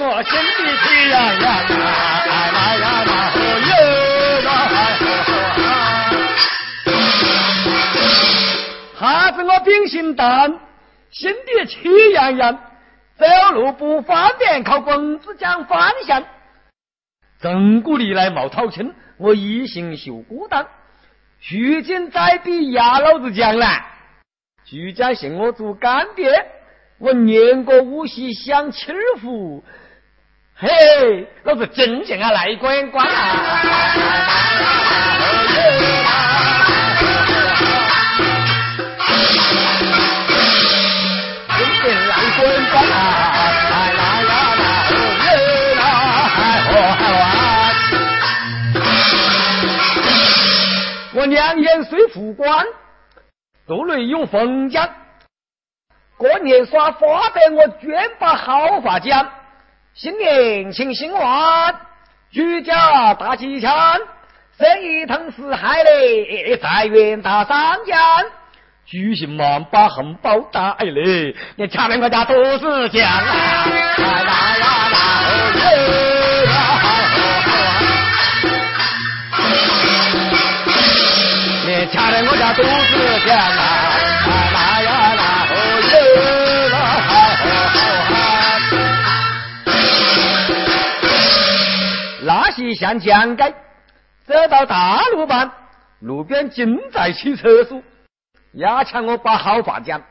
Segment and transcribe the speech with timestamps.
[0.00, 1.46] 我心里气洋洋，
[2.26, 2.84] 哎呀，
[9.46, 10.52] 我冰心淡，
[11.10, 11.78] 心里气
[12.12, 12.52] 洋洋，
[13.16, 16.24] 走路不方便，靠工子讲方向，
[17.40, 18.92] 正谷里来没掏清。
[19.18, 20.66] 我一心修孤单。
[21.50, 23.84] 如今在地压老子强来，
[24.64, 26.46] 徐家信我做干爹，
[26.98, 29.62] 我念过无锡享清福。
[30.54, 30.68] 嘿，
[31.44, 33.64] 老子真正啊来管管啊！
[51.88, 52.66] 两眼虽富官，
[53.66, 54.88] 肚内有凤江。
[56.16, 59.28] 过年耍花呗，我捐把好话讲。
[59.94, 61.74] 新年请新万，
[62.30, 63.72] 居家大吉祥，
[64.58, 67.98] 生意腾四海嘞，财源大三江。
[68.84, 73.66] 举行嘛，把红包带来，你前面我家都是讲啊，
[73.98, 76.17] 啦啦啦啦。
[81.90, 82.66] 我家都是
[83.20, 83.62] 钱呐，
[84.52, 85.52] 啦呀啦哦
[85.90, 85.96] 哟
[86.68, 86.76] 啦，
[92.22, 93.54] 那些向江街，
[94.26, 95.50] 走到大路旁，
[96.00, 97.82] 路边正在起厕所，
[98.52, 100.02] 压抢我把好话讲，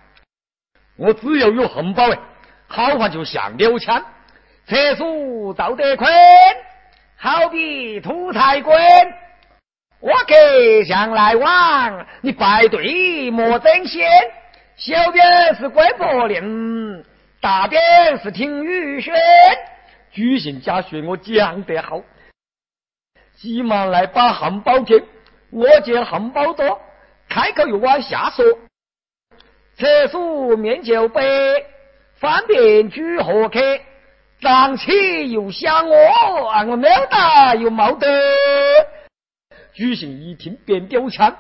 [0.98, 2.18] 我只要有红包哎，
[2.68, 4.04] 好话就像柳枪，
[4.68, 6.12] 厕所造得宽，
[7.18, 8.76] 好比土财官。
[10.00, 14.08] 我隔向来往，你排队莫争先。
[14.76, 17.04] 小编是归伯林，
[17.42, 17.82] 大编
[18.22, 19.16] 是听雨轩。
[20.12, 22.02] 举行家学我讲得好，
[23.38, 25.02] 急忙来把汉堡贴。
[25.50, 26.80] 我见汉堡多，
[27.28, 28.46] 开口又往下说。
[29.80, 31.66] 厕所面就北，
[32.20, 33.60] 方便举何客。
[34.40, 35.96] 脏起又想我，
[36.70, 38.08] 我没得又冇得。
[39.78, 41.32] 举行一听便丢枪，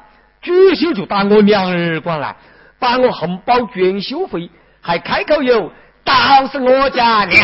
[0.44, 2.36] 举手就打我两耳光来，
[2.78, 4.48] 把我红包卷修费，
[4.80, 5.72] 还开口有，
[6.04, 7.44] 倒是我家娘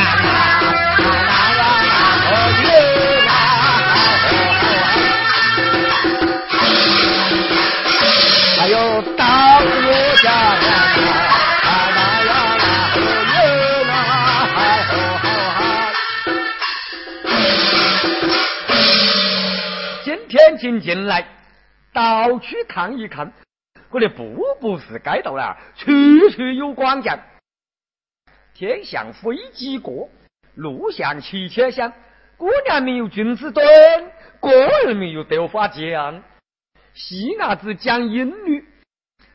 [22.33, 23.31] 到处看一看，
[23.91, 25.91] 我的步步是街道了，处
[26.31, 27.19] 处有广将。
[28.55, 30.09] 天像飞机过，
[30.55, 31.93] 路像汽车响。
[32.37, 33.65] 姑娘没有君子蹲，
[34.39, 34.51] 个
[34.87, 36.23] 人没有斗法匠。
[36.95, 38.65] 细伢子讲英语，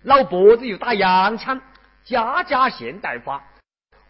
[0.03, 1.61] 老伯子又打洋枪，
[2.03, 3.45] 家家现代化，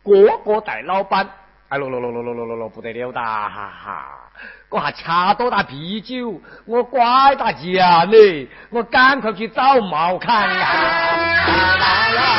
[0.03, 1.29] 个个带老板。
[1.69, 3.51] 哎咯咯咯咯咯咯咯咯，不得了哒！
[3.51, 4.33] 哈哈，
[4.71, 5.03] 我还吃
[5.39, 12.38] 多大啤酒，我拐大酱嘞，我赶快去找毛看呀！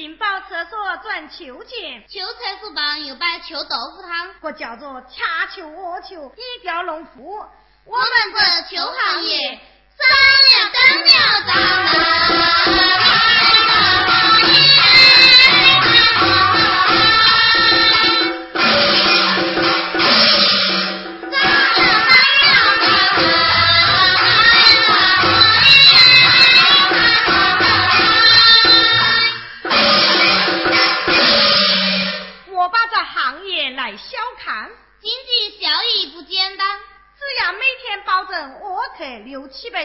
[0.00, 7.44] 进宝厕所转秋千，秋厕所旁又摆秋豆腐汤，这叫做掐秋窝秋，以调农夫。
[7.84, 8.38] 我们这
[8.74, 9.60] 秋行业
[9.98, 10.08] 三
[10.48, 11.12] 了涨了
[11.46, 11.52] 涨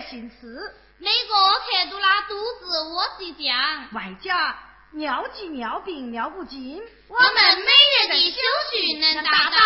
[0.01, 3.55] 姓氏，每个克都拉肚子，我是讲，
[3.93, 4.57] 外加
[4.91, 6.81] 尿急尿病尿不尽。
[7.07, 8.35] 我们每月的休
[8.71, 9.57] 息能达到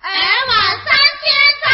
[0.00, 0.10] 二
[0.48, 0.86] 万三
[1.20, 1.30] 千
[1.62, 1.68] 张。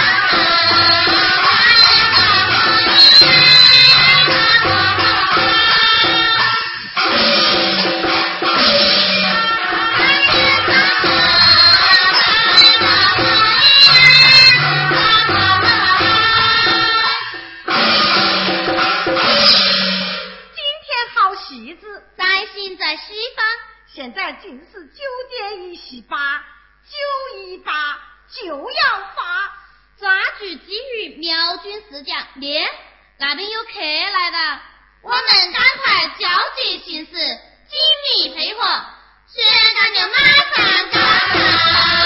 [22.76, 23.02] 在西
[23.36, 23.44] 方，
[23.94, 26.44] 现在竟是九点一十八，
[26.84, 27.72] 九一八
[28.34, 29.52] 就要发。
[29.96, 32.16] 抓住机遇，瞄准时间。
[32.40, 32.68] 爹，
[33.18, 34.62] 那边有客来了，
[35.02, 38.84] 我们赶快交接行式，紧密配合，
[39.28, 39.44] 现
[39.74, 42.03] 到就马上赶到。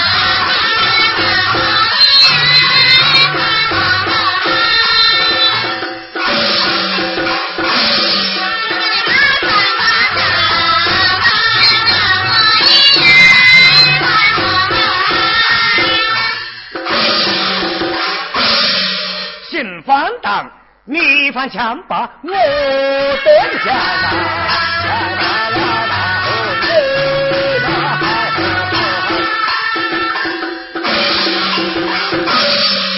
[20.91, 22.31] 你番枪把我
[23.23, 23.31] 登
[23.63, 24.09] 下啦！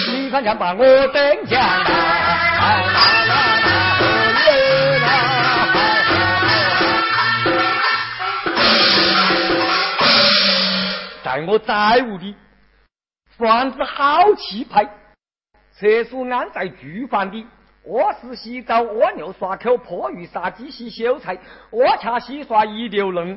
[0.08, 1.84] 你番枪把我登下啦！
[11.22, 12.34] 在我在屋里，
[13.36, 14.82] 房子好气派，
[15.72, 17.46] 厕所安在厨房里。
[17.84, 21.36] 我是洗澡，蜗牛刷口，破鱼杀鸡洗秀才，
[21.68, 23.36] 我恰洗刷一流人，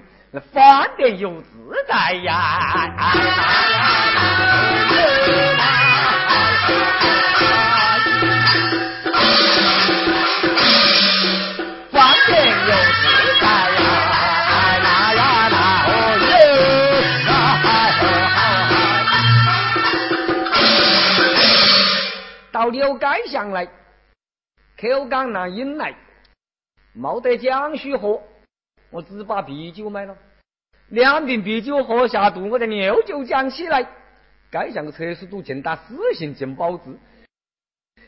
[0.54, 1.48] 饭店又自
[1.88, 2.94] 在呀！
[11.92, 13.04] 饭店又自
[13.42, 13.84] 在呀！
[14.84, 15.58] 那呀那
[15.88, 15.92] 哦
[22.52, 23.68] 哟，到柳街上来。
[24.78, 25.96] 口干难引来，
[26.94, 28.22] 没得江水喝，
[28.90, 30.16] 我只把啤酒买了。
[30.90, 33.88] 两瓶啤酒喝下肚，我的牛就讲起来。
[34.52, 37.00] 该像个厕所都进打死刑进保字，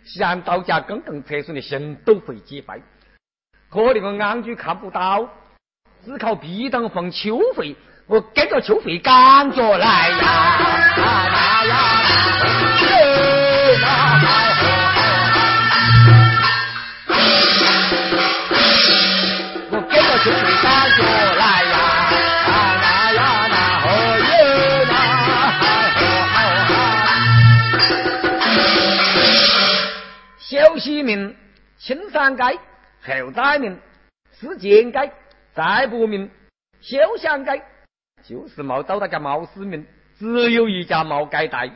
[0.06, 2.80] 想到家公共厕所的心都会击败。
[3.70, 5.28] 可那个安居看不到，
[6.06, 7.76] 只靠壁灯放秋费，
[8.06, 10.18] 我跟着秋费赶着来呀！
[20.24, 21.04] 就会赶着
[21.36, 21.76] 来呀，
[22.82, 23.20] 那呀
[23.50, 23.56] 那
[23.86, 23.88] 哦
[24.20, 24.34] 哟
[24.90, 24.92] 那，
[30.40, 31.36] 小西名
[31.78, 32.44] 青山街，
[33.06, 33.80] 后仔名
[34.40, 35.12] 是建街，
[35.54, 36.32] 再不名
[36.82, 37.62] 休想街，
[38.28, 39.86] 就是没找到家毛市名，
[40.18, 41.70] 只有一家毛街带。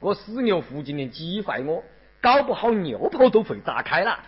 [0.00, 1.84] 我死牛附近的鸡坏我，
[2.20, 4.18] 搞不好尿泡都会炸开了。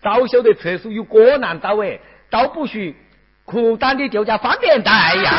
[0.00, 2.96] 早晓得厕所有锅难找哎，倒不许。
[3.44, 5.30] 裤裆里就叫方便袋呀，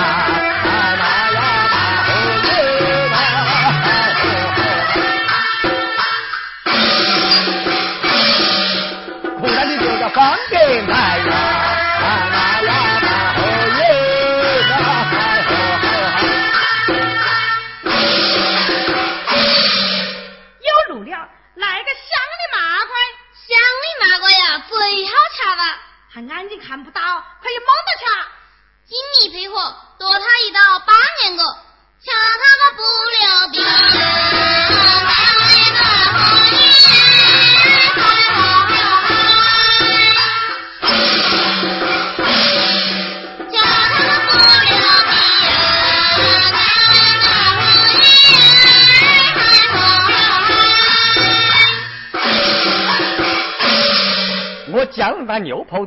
[0.64, 1.53] 那呀。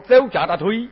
[0.08, 0.88] 走架大腿，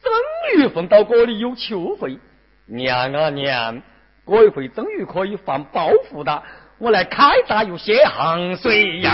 [0.00, 0.12] 蒸
[0.56, 2.18] 鱼放到锅里有秋费。
[2.66, 3.82] 娘啊娘，
[4.24, 6.42] 过一回终于可以放包袱的，
[6.78, 9.10] 我来开闸又写行水呀！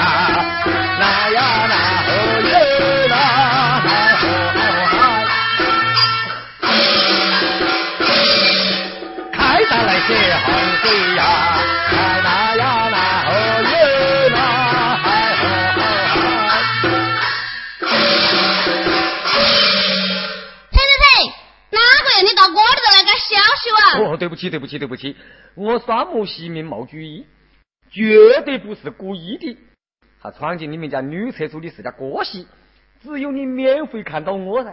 [0.67, 1.75] 那呀那
[2.09, 2.11] 哦
[2.45, 2.55] 哟
[3.09, 3.17] 那
[9.33, 10.72] 开闸来写行
[24.05, 25.17] 哦，对不起，对不起，对不起，
[25.55, 27.27] 我双目细明冒主意，
[27.91, 29.57] 绝对不是故意的。
[30.23, 32.47] 他闯进你们家女厕所的是家过戏，
[33.03, 34.73] 只有你免费看到我噻，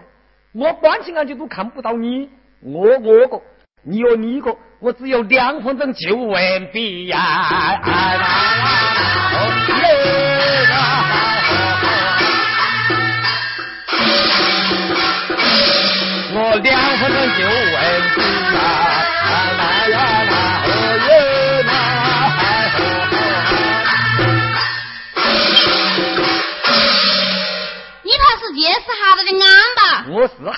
[0.54, 2.30] 我关起眼睛都看不到你，
[2.62, 3.42] 我我个，
[3.84, 7.80] 你有你个，我只有两分钟就完毕呀！
[9.42, 10.29] 我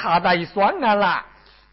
[0.01, 1.25] 哈子一双安啦。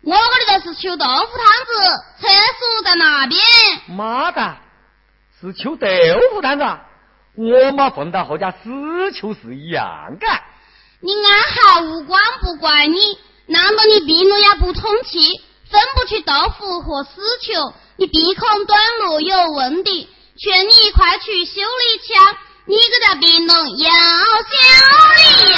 [0.03, 1.73] 我这里头是求豆腐汤子，
[2.21, 3.41] 厕所在那边。
[3.89, 4.57] 妈的，
[5.41, 5.87] 是求豆
[6.33, 6.65] 腐摊子，
[7.37, 10.27] 我妈混到后家死求是一样的。
[11.01, 17.73] 你安好无关不怪你，难道你鼻路也不通气，分不出豆腐和死球？
[17.97, 22.15] 你鼻孔短路有问题，劝你快去修理去，
[22.69, 23.49] 你这个病人
[23.79, 24.53] 要修
[25.17, 25.57] 理呀！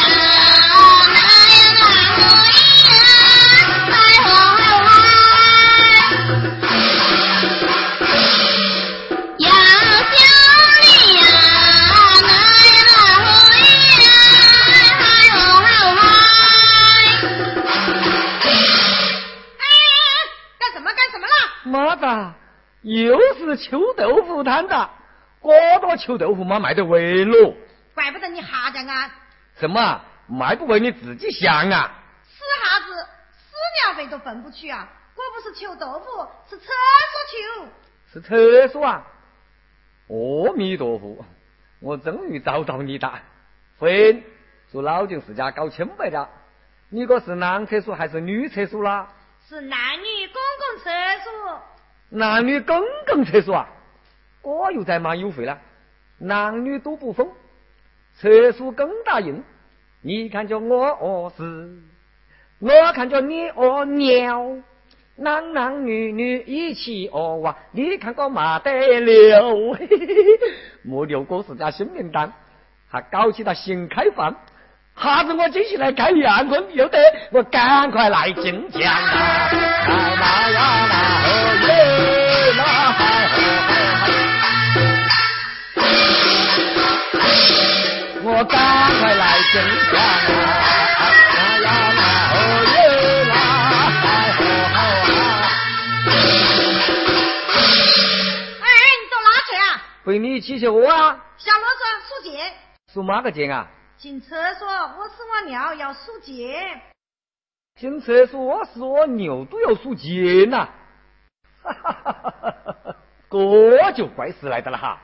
[21.64, 22.34] 妈的，
[22.82, 24.74] 又是秋豆腐摊子，
[25.40, 27.54] 过多求豆腐嘛卖得为了。
[27.94, 29.10] 怪不得你哈家安。
[29.58, 31.92] 什么卖不为你自己想啊？
[32.24, 32.94] 死哈子，
[33.36, 34.88] 屎尿费都分不去啊！
[35.16, 37.68] 我不是求豆腐，是厕所求。
[38.12, 39.06] 是厕所啊！
[40.08, 41.24] 阿弥陀佛，
[41.80, 43.20] 我终于找到你了。
[43.78, 44.22] 婚，
[44.70, 46.28] 住老金世家搞清白了，
[46.88, 49.08] 你这是男厕所还是女厕所啦？
[49.48, 50.90] 是男女公共厕
[51.24, 51.62] 所。
[52.10, 53.68] 男女公共厕所啊，
[54.42, 55.58] 我又在忙优惠了，
[56.18, 57.28] 男女都不分，
[58.14, 59.42] 厕所更大用。
[60.02, 61.82] 你看着我饿死，
[62.58, 64.56] 我看着你屙尿，
[65.16, 68.70] 男男女女一起屙哇，你看我嘛得
[69.00, 69.76] 了，
[70.82, 72.32] 莫六哥是家新名单，
[72.88, 74.34] 还搞起了新开放。
[74.94, 76.98] 哈子，我接下来开两坤有得，
[77.30, 79.50] 我赶快来进江啊！
[79.52, 81.99] 来啦呀啦，
[88.44, 88.58] 赶
[89.00, 89.60] 快来进
[89.92, 90.02] 江啊！
[91.60, 92.00] 啦呀啦，
[92.32, 92.36] 哦
[92.72, 92.78] 耶
[93.24, 93.32] 啦，
[98.60, 98.66] 哎，
[98.96, 99.62] 你到哪去啊？
[100.04, 101.18] 陪你一起去屙啊！
[101.36, 102.52] 下啰嗦，数钱。
[102.92, 103.66] 数哪个钱啊？
[103.96, 106.80] 进厕所，我屎我尿要数钱。
[107.78, 110.68] 进厕所，我屎我尿都要数钱呐！
[111.62, 112.50] 哈哈哈哈哈
[112.84, 112.96] 哈！
[113.30, 114.98] 这就怪事来的了哈！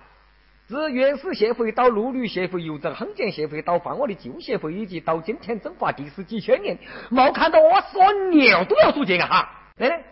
[0.69, 6.77] 自原始协会到陆旅协会、邮政夯建协会到放我的旧协会，以及到今天整化第十几千年，
[7.09, 9.51] 没看到我屎我尿都要数钱啊哈！
[9.79, 10.03] 奶奶，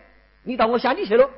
[0.43, 1.29] 你到我乡里去了，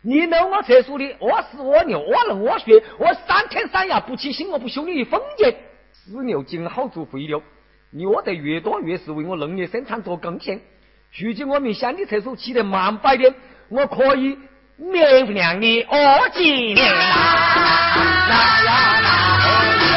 [0.00, 5.54] 你弄我厕所里屙屎屙尿屙漏屙血，我三天三夜不起心，我不收你一分钱。
[5.92, 7.42] 屎尿尽好做肥料，
[7.90, 10.62] 你屙得越多越是为我农业生产做贡献。
[11.18, 13.34] 如今我们乡里厕所起得慢摆点，
[13.68, 14.38] 我可以
[14.78, 17.00] 免费让你屙几年啦！
[18.28, 19.08] 啦呀啦，
[19.42, 19.48] 哦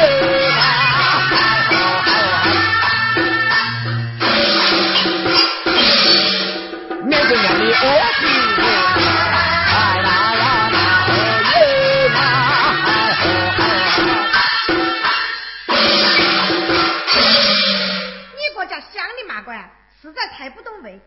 [0.56, 0.60] 啦，
[7.04, 7.78] 免费让你屙
[8.20, 8.96] 几年啦！
[20.02, 20.92] 实在抬不懂味。
[20.92, 20.98] 如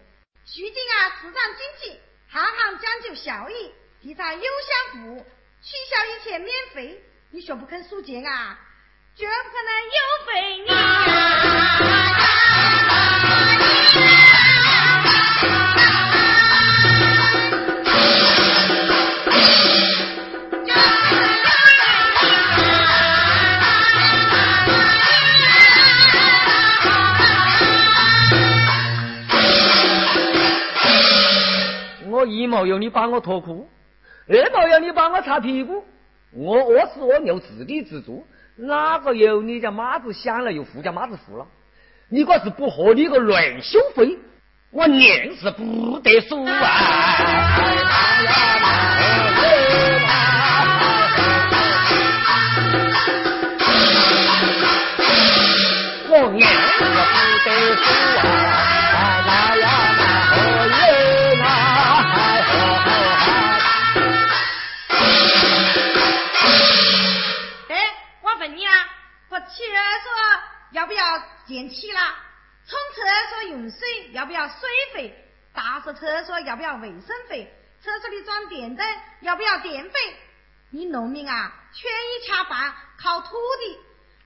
[0.54, 2.00] 今啊，市场经济，
[2.34, 3.72] 行行讲究效益，
[4.02, 5.26] 提倡优享服务，
[5.62, 7.00] 取消一切免费，
[7.30, 8.60] 你说不肯数钱啊？
[9.16, 10.70] 绝不可能有费你
[32.36, 33.70] 一毛要你帮我脱裤，
[34.28, 35.86] 二毛要你帮我擦屁股，
[36.32, 38.26] 我屙屎屙尿自给自足，
[38.56, 41.46] 哪个有你家妈子想了又富家妈子富了？
[42.10, 44.18] 你可是不和你个乱收费，
[44.72, 46.60] 我念是不得数啊！
[56.10, 56.92] 我念是不
[57.46, 57.82] 得数
[58.20, 59.43] 啊！
[74.24, 75.30] 要不要水费？
[75.54, 77.54] 打扫厕所要不要卫生费？
[77.84, 78.88] 厕所里装电灯
[79.20, 80.00] 要不要电费？
[80.70, 83.28] 你农民啊，全以恰饭靠土
[83.60, 83.78] 地，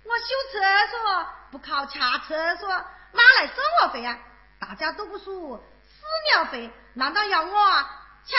[0.04, 0.60] 我修厕
[0.92, 4.20] 所不靠恰厕所，哪来生活费啊？
[4.60, 7.72] 大家都不数屎尿费，难道要我
[8.24, 8.38] 恰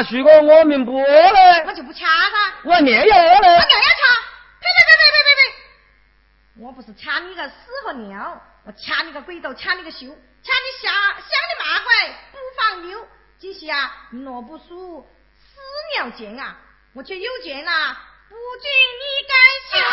[0.00, 2.54] 啊，徐哥，我命不嘞，我就不掐他。
[2.64, 3.68] 我尿尿嘞，我尿要掐，
[4.58, 5.42] 呸呸呸呸呸呸呸！
[6.56, 7.52] 我不是掐你个屎
[7.84, 11.92] 和尿，我掐你个鬼头，掐你个羞，掐你下乡的麻鬼，
[12.32, 13.06] 不放溜。
[13.38, 15.60] 这些啊，若不属屎
[15.94, 16.56] 尿见啊，
[16.94, 17.98] 我却有见啊，
[18.30, 19.36] 不准你敢
[19.76, 19.84] 耶，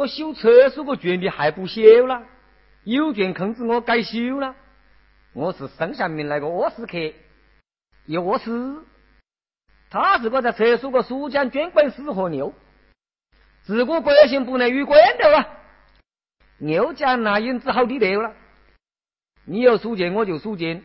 [0.00, 2.22] 我修厕所个权利还不小了，
[2.84, 4.54] 有权控制我改修了。
[5.34, 7.14] 我是生下面来个屙屎客，
[8.06, 8.82] 又屙屎。
[9.90, 12.50] 他是个在厕所个书浆专管屎和尿，
[13.60, 15.46] 自古百姓不能与官斗啊。
[16.56, 18.32] 牛家那人只好低头了。
[19.44, 20.82] 你要输钱我就书见，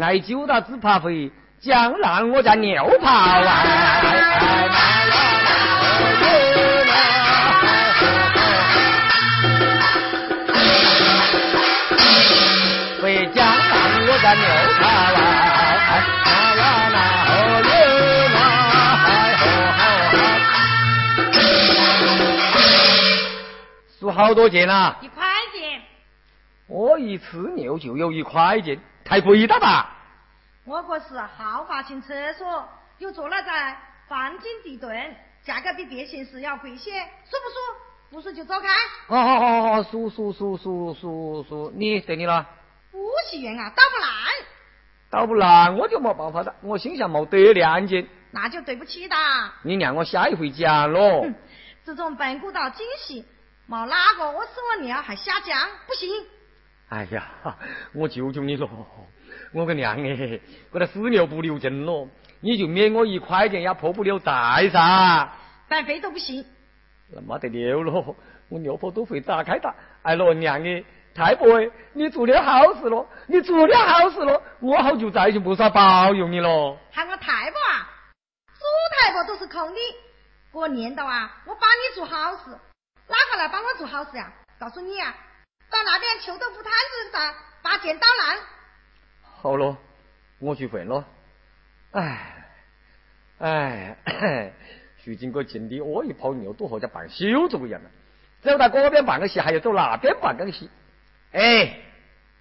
[0.00, 5.27] 爱揪他只怕会江浪我家牛泡啊。
[14.20, 14.44] 南我在牛
[14.74, 16.60] 头啊，那呀
[16.92, 16.96] 那
[17.30, 17.32] 哦
[17.62, 17.70] 哟
[18.34, 18.36] 那
[18.96, 19.06] 嗨
[19.36, 19.42] 吼
[24.00, 24.96] 输好多钱啊？
[25.00, 25.80] 一块钱。
[26.66, 29.90] 我一吃牛就有一块钱，太贵了吧？
[30.64, 33.76] 我可是豪华型厕所，又做了在
[34.08, 37.56] 黄金地段，价格比别县市要贵些，舒不舒？
[38.10, 38.68] 不舒就走开。
[39.08, 42.46] 哦哦哦哦，舒舒舒舒舒舒，你对你了。
[42.90, 42.98] 不
[43.30, 44.10] 许愿啊，倒不烂，
[45.10, 49.52] 倒不烂我就没办法了，我心想没得两斤，那就对不起哒。
[49.62, 51.26] 你让我下一回讲咯。
[51.84, 53.24] 自从本古道惊喜，
[53.66, 56.08] 没哪个我吃我尿还下降，不行。
[56.88, 57.56] 哎呀，
[57.92, 58.68] 我求求你了，
[59.52, 62.08] 我个娘哎，我的屎尿不留证咯，
[62.40, 65.32] 你就免我一块钱也破不了债噻。
[65.68, 66.44] 半费都不行。
[67.10, 68.16] 那没得了咯，
[68.48, 69.74] 我尿泡都会打开的。
[70.02, 70.82] 哎喽，娘哎。
[71.18, 71.60] 太婆，
[71.94, 76.78] 你做了好事了，你做了好事了，我好就再就不少保佑你了。
[76.92, 77.90] 喊我太婆啊，
[78.46, 78.64] 做
[79.00, 79.80] 太婆都是空的。
[80.52, 82.56] 我念叨啊，我帮你做好事，
[83.08, 84.32] 哪个来帮我做好事呀？
[84.60, 85.12] 告诉你啊，
[85.68, 88.38] 到那边臭豆腐摊子上把剑捣烂。
[89.42, 89.76] 好了，
[90.38, 91.04] 我去问了。
[91.90, 92.46] 哎，
[93.40, 94.52] 哎，
[95.02, 97.90] 徐经过进的屙一泡尿都好像办手续一样了。
[98.40, 100.70] 走到这边办个戏，还要走那边办个戏。
[101.32, 101.76] 哎，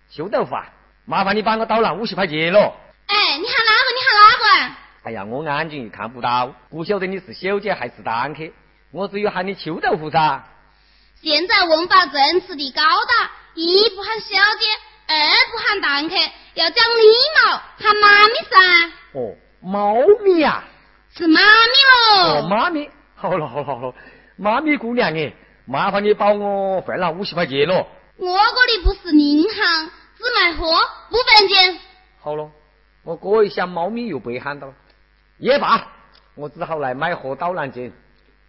[0.10, 0.65] 臭豆腐啊，
[1.06, 2.76] 麻烦你帮我捣烂五十块钱咯。
[3.08, 3.91] 哎，你喊哪个？
[3.93, 4.76] 你喊哪个？
[5.04, 8.43] 哎呀，我眼睛又看不到，不晓得你是小姐还是单客，
[8.91, 10.43] 我只有喊你臭豆腐噻。
[11.21, 14.28] 现在文化正式的高大，一不喊小
[14.60, 14.65] 姐，
[15.08, 15.15] 二
[15.52, 16.15] 不喊单客，
[16.54, 17.04] 要讲礼
[17.36, 18.91] 貌，喊妈咪噻。
[19.13, 20.63] 哦，猫咪呀？
[21.15, 22.23] 是妈咪喽。
[22.23, 23.93] 哦，妈咪， 好了好了好了，
[24.38, 25.34] 妈咪姑娘哎，
[25.65, 27.88] 麻烦你帮我换了五十块钱咯。
[28.18, 31.80] 我这里不是银行，只卖货，不分钱。
[32.20, 32.50] 好了，
[33.04, 34.74] 我过一下猫咪又被喊到了，
[35.38, 35.88] 也罢，
[36.36, 37.94] 我只好来买货捣烂件。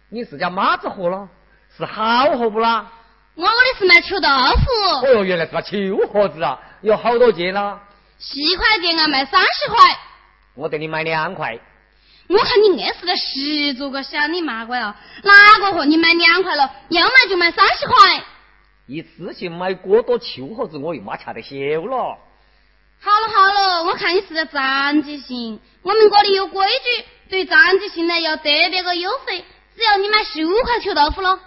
[0.09, 1.29] 你是家妈子货了？
[1.77, 2.91] 是好货不啦？
[3.35, 5.05] 我这里是卖臭豆腐。
[5.05, 6.59] 哦哟，原来是个臭盒子啊！
[6.81, 7.79] 有好多件啦？
[8.17, 9.77] 十块钱啊，卖三十块。
[10.55, 11.59] 我给你买两块。
[12.27, 16.71] 我看你硬是个十足个小你妈乖哦，哪个货你买两块了？
[16.89, 18.23] 要买就买三十块。
[18.89, 22.17] 一次性买过多秋盒子，我又没吃得消了。
[22.99, 31.39] 好了好了，我看你是个残疾性，我们这里有规矩，对残疾性呢要特别个优惠，只要你买十五块臭豆腐了。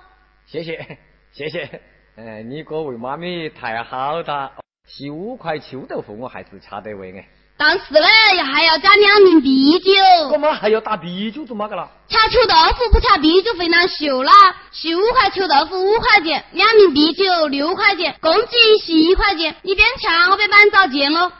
[0.46, 0.98] 谢谢
[1.32, 1.80] 谢谢，
[2.14, 4.52] 哎，你各位妈咪太好哒，
[4.86, 7.28] 十五块臭豆腐我还是吃得完哎。
[7.56, 8.00] 但是呢，
[8.36, 9.92] 要还要加两瓶啤酒。
[10.30, 11.88] 干嘛还要打啤酒做嘛个啦？
[12.08, 14.32] 吃臭豆腐不吃啤酒会难受啦。
[14.72, 19.54] 十五块臭豆腐五块钱，两瓶啤酒六块钱，共计十一块钱。
[19.62, 21.32] 你边吃我边帮你找钱咯。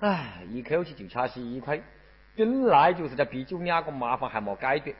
[0.00, 1.80] 唉，一口气就吃十一块，
[2.36, 4.96] 本来就是这啤酒两个麻烦还没解决，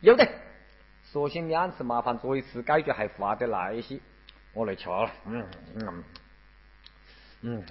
[0.00, 0.26] 有的，
[1.04, 4.00] 索性两次麻烦做一次解决还划得来些。
[4.54, 6.04] 我来吃了，嗯嗯
[7.42, 7.64] 嗯。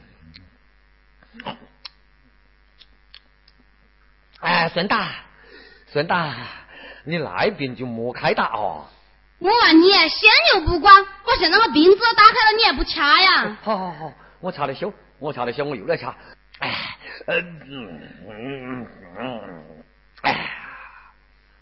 [4.64, 5.10] 哎，孙达，
[5.88, 6.34] 孙达，
[7.04, 8.88] 你那边就莫开打哦。
[9.40, 13.58] 我问你，先又不管，我现在个病子打开了，你还不掐呀？
[13.62, 16.16] 好好好，我掐得休，我掐得休，我又来掐。
[16.60, 16.98] 哎，
[17.28, 18.88] 嗯嗯嗯
[19.20, 19.84] 嗯，
[20.22, 20.50] 哎，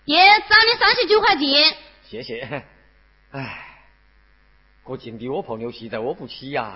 [0.05, 1.75] 爷，找你三十九块钱。
[2.03, 2.63] 谢谢。
[3.31, 3.65] 哎，
[4.85, 6.71] 可劲的我婆牛实在我不起呀。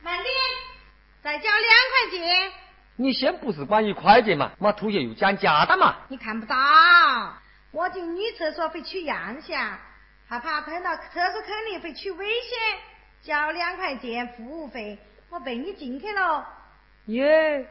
[0.00, 0.34] 慢点，
[1.20, 2.52] 再交两块钱。
[3.00, 5.96] 你先不是管一块钱嘛，嘛突然又讲价的嘛？
[6.08, 6.54] 你看不到，
[7.70, 9.80] 我进女厕所会取样下，
[10.28, 12.58] 害怕碰到厕所肯定会取危险，
[13.22, 14.98] 交两块钱服务费，
[15.30, 16.46] 我背你进去了。
[17.06, 17.66] 耶，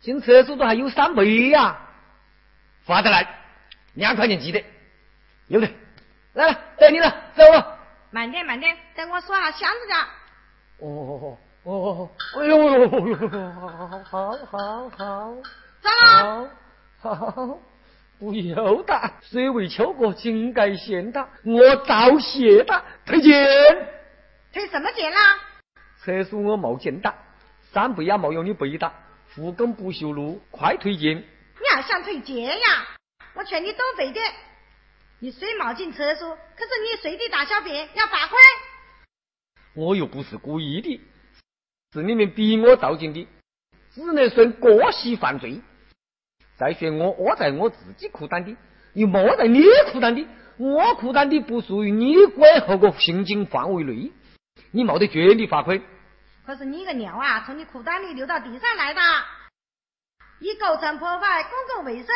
[0.00, 1.76] 进厕所都还有三倍呀！
[2.84, 3.26] 发得来，
[3.94, 4.64] 两块钱记得，
[5.48, 5.68] 有的，
[6.34, 7.78] 来了，等你了，走了。
[8.12, 9.92] 慢点，慢点，等我锁下箱子
[10.78, 10.86] 哦。
[10.86, 10.88] 哦。
[11.20, 15.34] 哦，哦哎呦呦呦，好好好好，
[15.80, 16.50] 咋了？
[17.00, 17.58] 好，
[18.18, 23.30] 不要打，水为秋过，井盖现打，我早谢打，退钱。
[24.52, 25.38] 退什么钱啦？
[26.04, 27.14] 厕所我冒荐打，
[27.72, 28.92] 三倍也冒用你背打，
[29.36, 31.16] 护工不修路，快退钱。
[31.16, 32.88] 你还想退钱呀？
[33.34, 34.24] 我劝你多费点。
[35.20, 38.30] 你虽冒进厕所，可是你随地大小便要罚款。
[39.74, 41.00] 我又不是故意的。
[41.92, 43.28] 是你们逼我造进的，
[43.90, 45.60] 只能算过失犯罪。
[46.56, 48.56] 再说我屙在我自己裤裆的，
[48.94, 50.26] 又没在你裤裆的，
[50.56, 54.10] 我裤裆的不属于你管后个行经范围内，
[54.70, 55.82] 你没得权利罚款。
[56.46, 59.00] 可是你个尿啊，从你裤裆里流到地上来的，
[60.38, 62.08] 你构成破坏公共卫生，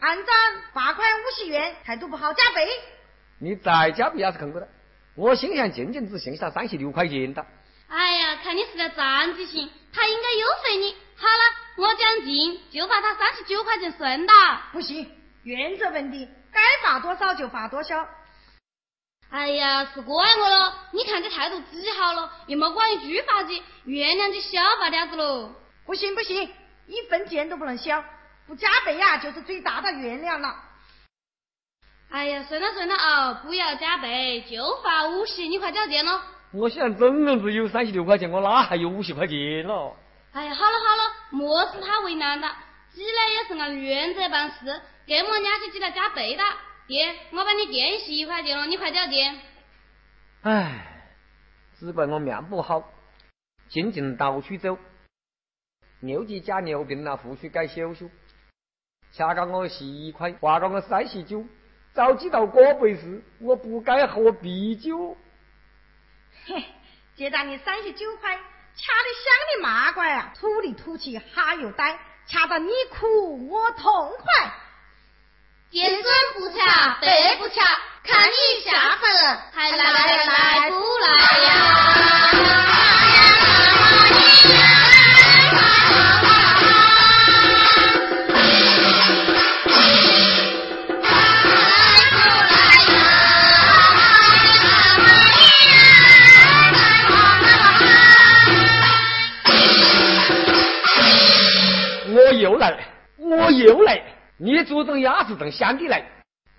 [0.00, 0.32] 按照
[0.72, 2.68] 罚款五十元，态度不好加倍。
[3.38, 4.68] 你再加倍也是坑过的，
[5.16, 7.44] 我心想仅仅只剩下三十六块钱的。
[7.92, 10.96] 哎呀，看你是个站记性，他应该优惠你。
[11.14, 11.42] 好了，
[11.76, 14.32] 我讲金，就罚他三十九块钱算了。
[14.72, 18.08] 不行，原则问题，该罚多少就罚多少。
[19.28, 25.54] 哎呀，是怪我了，你看这态度极好了，也没管一句罚金，原谅就小发点子喽。
[25.84, 26.50] 不行不行，
[26.86, 28.02] 一分钱都不能消，
[28.46, 30.56] 不加倍呀就是最大的原谅了。
[32.08, 36.22] 哎呀，算了算了哦，不要加倍，就罚五十，你快交钱喽。
[36.52, 39.96] 我现在总共只有三十六块钱，我哪还有五十块钱了？
[40.32, 42.48] 哎呀，好了好了，莫使他为难了，
[42.92, 46.42] 挤呢也是按原则办事，给我伢子挤来加倍的。
[46.86, 49.38] 爹，我把你垫十块钱了，你快交钱。
[50.42, 51.04] 唉，
[51.78, 52.82] 只怪我命不好，
[53.68, 54.76] 仅仅到处走，
[56.00, 58.10] 牛急加牛病了，胡须该修修，
[59.12, 61.44] 掐高我十一块，划高我三十九，
[61.94, 65.16] 早知道这回事，我不该喝啤酒。
[66.46, 66.64] 嘿，
[67.16, 68.44] 借到你三十九块，掐的
[68.76, 70.32] 香的嘛怪啊！
[70.38, 74.52] 土里土气哈又呆，掐到你苦我痛快。
[75.70, 77.62] 见损不掐，背不掐，
[78.02, 81.08] 看你下份还来来不来
[81.44, 81.52] 呀？
[103.58, 104.02] 又来。
[104.38, 106.02] 你祖宗也是从乡里来，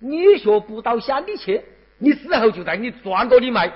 [0.00, 1.62] 你学不到乡里去，
[1.98, 3.70] 你死后就在你庄子里卖，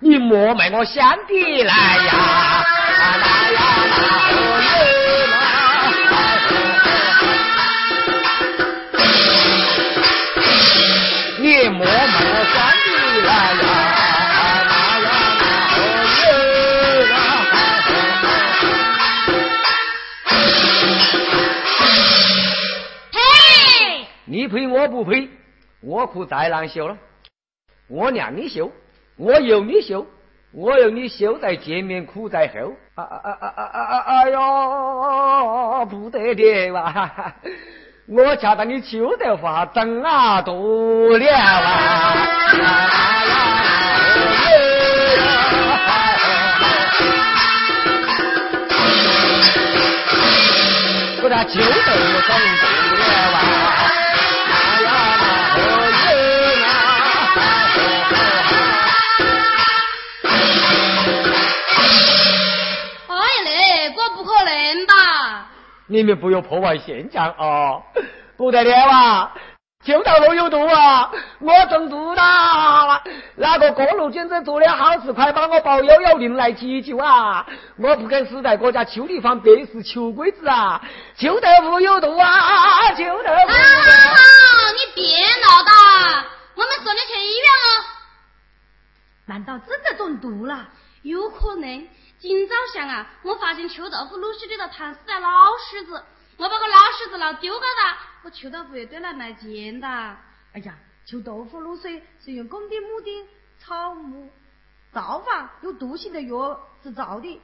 [0.00, 2.64] 你莫卖我乡里来呀！
[3.00, 3.58] 来呀！
[5.88, 6.27] 你
[24.38, 25.28] 你赔我不赔，
[25.80, 26.96] 我苦再难修了，
[27.88, 28.70] 我让你修，
[29.16, 30.06] 我由你修，
[30.52, 32.72] 我由你修在前面，苦在后。
[32.94, 33.98] 啊啊啊啊啊啊！
[34.06, 37.34] 哎呦，不得了啊！
[38.06, 42.14] 我恰到你秋得发整啊多了啊！
[51.24, 51.66] 我那秋得
[52.28, 53.97] 整。
[65.88, 67.82] 你们不要破坏现象啊！
[68.36, 69.34] 不得了啊！
[69.82, 71.10] 就到路有毒啊！
[71.40, 73.02] 我中毒了！
[73.36, 77.46] 那个过路简直做的好事，快把我报幺幺零来急救啊！
[77.78, 80.80] 我不敢死在国家秋地方，别是求鬼子啊！
[81.16, 82.92] 邱德福有毒啊！
[82.94, 83.52] 邱德福！
[84.74, 86.26] 你别闹哒！
[86.54, 87.66] 我们送你去医院哦。
[89.24, 90.66] 难道真的中毒了？
[91.02, 91.88] 有可能。
[92.20, 96.04] 今早上啊，我发现臭豆腐卤水里头藏死了老鼠子，
[96.36, 100.18] 我把个老鼠子闹丢掉了，我臭豆腐也得来卖钱哒。
[100.52, 100.74] 哎呀，
[101.06, 103.28] 臭豆腐卤水是用公的母的、
[103.60, 104.28] 草木、
[104.92, 107.40] 皂房有毒性的药制造的，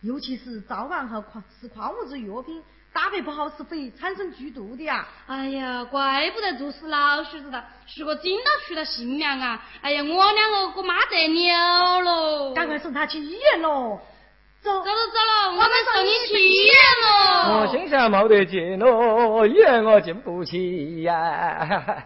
[0.00, 2.62] 尤其是皂房和矿是矿物质药品，
[2.96, 5.06] 搭配不好是会产生剧毒的呀。
[5.26, 9.62] 哎呀，怪不得做事老实子的，是个紧到出了新娘啊！
[9.82, 12.54] 哎呀，我两个可妈得了喽！
[12.54, 14.00] 赶快送他去医院喽！
[14.62, 17.60] 走走走走了，我们送你去医院喽！
[17.60, 21.58] 我心想没得劲喽，医院我进不去呀。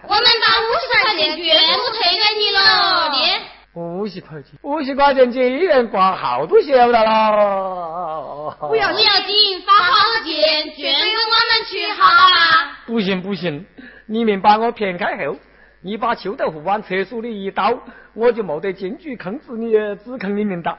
[0.03, 3.60] 我们把五十块钱全部退给你了，你。
[3.74, 8.56] 五十块钱，五十块钱进医院挂号都晓得了。
[8.59, 12.78] 不要不要紧，发好钱捐给我们去好啦。
[12.87, 13.64] 不行不行，
[14.06, 15.37] 你们把我骗开后，
[15.83, 17.78] 你把臭豆腐往厕所里一倒，
[18.14, 19.70] 我就没得进去控制你，
[20.04, 20.76] 指控你们的。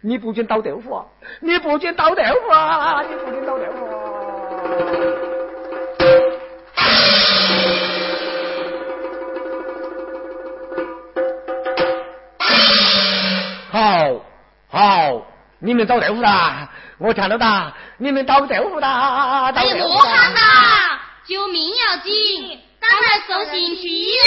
[0.00, 1.06] 你不准倒豆腐啊！
[1.38, 3.04] 你不准倒豆腐啊！
[3.08, 5.31] 你不准倒豆腐啊！
[13.82, 14.24] 好，
[14.68, 15.26] 好，
[15.58, 20.38] 你们找豆腐啦，我看到哒，你们倒豆腐的，哎呀，莫看了，
[21.24, 24.22] 救命要紧，赶快送信去医院。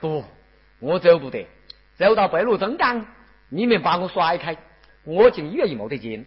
[0.00, 0.24] 不，
[0.80, 1.46] 我走不得，
[1.98, 3.04] 走到北路中岗，
[3.50, 4.56] 你们把我甩开。
[5.04, 6.24] 我进医院也没得劲，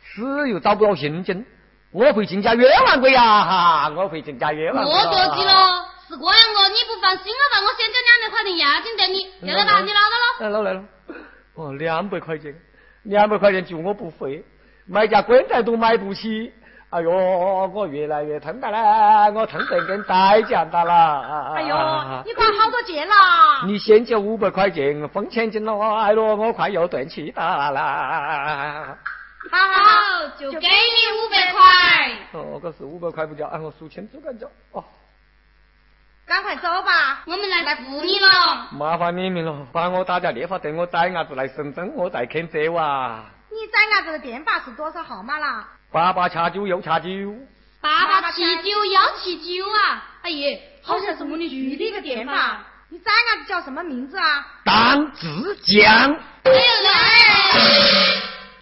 [0.00, 1.44] 死又找不到刑警，
[1.90, 3.22] 我会进家冤枉鬼呀！
[3.22, 4.84] 哈，我会进家冤枉。
[4.84, 7.60] 我着急了，是这样个，你不放心了吧？
[7.66, 9.80] 我先交两百块钱押金给你，要得吧？
[9.80, 10.24] 你拿到了。
[10.40, 10.84] 来了来了，
[11.58, 12.54] 哦，两百块钱，
[13.02, 14.44] 两百块钱就我不会，
[14.86, 16.52] 买架棺材都买不起。
[16.90, 21.52] 哎呦，我越来越疼的了，我疼得跟带酱的了。
[21.54, 21.76] 哎呦，
[22.24, 23.14] 你管好多钱了？
[23.66, 28.96] 你先交五百块钱封钱金了，哎呦，我快要断气的了。
[29.50, 31.60] 好好，就给你五百块。
[32.40, 34.46] 哦，可是五百块不交，哎，我数清楚敢交。
[34.72, 34.82] 哦，
[36.28, 38.68] 赶快走吧，我们来来扶你了。
[38.72, 43.24] 麻烦你们了，把我打家电话等我崽伢子来深圳，我再肯走啊。
[43.50, 45.66] 你崽伢子的电话是多少号码啦？
[45.90, 47.34] 八八七九幺七九，
[47.80, 50.04] 八八七九幺七九啊！
[50.20, 52.62] 哎呀，好像是我们的局里的电话。
[52.90, 54.46] 你崽伢子叫什么名字啊？
[54.66, 55.26] 当志
[55.62, 56.14] 江。
[56.44, 56.58] 哎呦，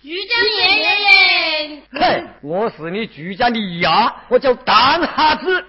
[0.02, 1.83] 局长爷爷。
[1.92, 3.88] 嘿，我是你局长的爷，
[4.29, 5.66] 我叫当哈子。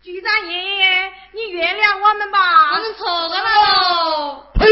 [0.00, 4.46] 局长爷爷，你原谅我们吧，我们错了喽。
[4.54, 4.66] 呸！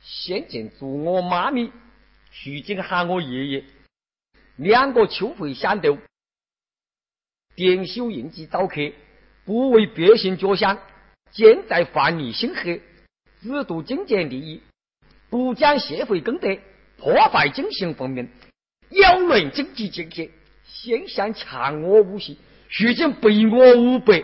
[0.00, 3.64] 先前做我妈咪，如今喊我爷爷。
[4.56, 5.98] 两个秋会相斗，
[7.56, 8.92] 点修应急早客，
[9.44, 10.78] 不为百姓着想，
[11.32, 12.80] 奸在犯逆心黑，
[13.40, 14.62] 只图金钱利益，
[15.28, 16.56] 不讲社会公德，
[16.98, 18.28] 破坏经行文明，
[18.90, 20.30] 扰乱经济建设，
[20.64, 22.36] 先想强我五十，
[22.78, 24.22] 如今背我五百，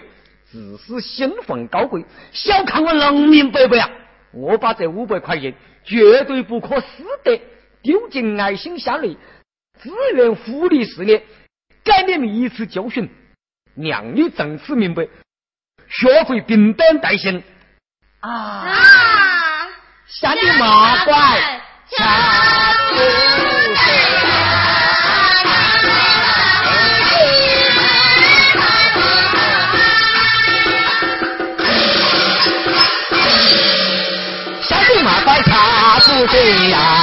[0.50, 3.90] 自私兴奋高贵，小看我农民伯伯啊！
[4.32, 6.86] 我把这五百块钱绝对不可私
[7.22, 7.40] 得，
[7.82, 9.18] 丢进爱心箱里。
[9.82, 11.22] 支援福利事业，
[11.84, 13.08] 给你们一次教训，
[13.76, 15.06] 让你从此明白，
[15.88, 17.42] 学会平等待性
[18.20, 19.68] 啊！
[20.06, 23.27] 下的马拐，掐住下
[36.66, 36.97] 呀？